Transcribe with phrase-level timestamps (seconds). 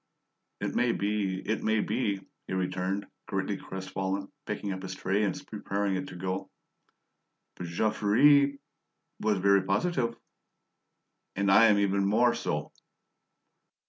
[0.61, 5.39] "It may be, it may be," he returned, greatly crestfallen, picking up his tray and
[5.45, 6.49] preparing to go.
[7.55, 8.59] "But Jean Ferret
[9.19, 10.15] was very positive."
[11.35, 12.71] "And I am even more so!"